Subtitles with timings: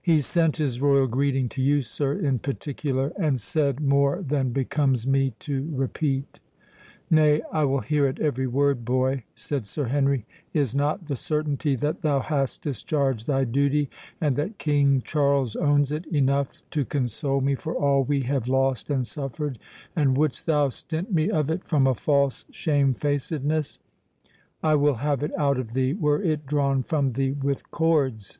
[0.00, 5.06] He sent his royal greeting to you, sir, in particular, and said more than becomes
[5.08, 6.38] me to repeat."
[7.10, 10.24] "Nay, I will hear it every word, boy," said Sir Henry;
[10.54, 13.90] "is not the certainty that thou hast discharged thy duty,
[14.20, 18.88] and that King Charles owns it, enough to console me for all we have lost
[18.88, 19.58] and suffered,
[19.96, 25.58] and wouldst thou stint me of it from a false shamefacedness?—I will have it out
[25.58, 28.38] of thee, were it drawn from thee with cords!"